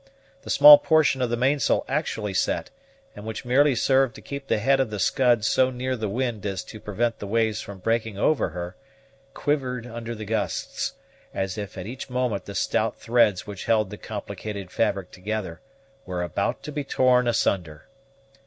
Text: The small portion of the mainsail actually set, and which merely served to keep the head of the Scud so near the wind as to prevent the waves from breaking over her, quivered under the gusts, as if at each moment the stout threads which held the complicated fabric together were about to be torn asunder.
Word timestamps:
The 0.41 0.49
small 0.49 0.79
portion 0.79 1.21
of 1.21 1.29
the 1.29 1.37
mainsail 1.37 1.85
actually 1.87 2.33
set, 2.33 2.71
and 3.15 3.23
which 3.23 3.45
merely 3.45 3.75
served 3.75 4.15
to 4.15 4.21
keep 4.23 4.47
the 4.47 4.57
head 4.57 4.79
of 4.79 4.89
the 4.89 4.97
Scud 4.97 5.45
so 5.45 5.69
near 5.69 5.95
the 5.95 6.09
wind 6.09 6.43
as 6.43 6.63
to 6.63 6.79
prevent 6.79 7.19
the 7.19 7.27
waves 7.27 7.61
from 7.61 7.77
breaking 7.77 8.17
over 8.17 8.49
her, 8.49 8.75
quivered 9.35 9.85
under 9.85 10.15
the 10.15 10.25
gusts, 10.25 10.93
as 11.35 11.55
if 11.55 11.77
at 11.77 11.85
each 11.85 12.09
moment 12.09 12.45
the 12.45 12.55
stout 12.55 12.97
threads 12.99 13.45
which 13.45 13.65
held 13.65 13.91
the 13.91 13.97
complicated 13.99 14.71
fabric 14.71 15.11
together 15.11 15.61
were 16.07 16.23
about 16.23 16.63
to 16.63 16.71
be 16.71 16.83
torn 16.83 17.27
asunder. 17.27 17.85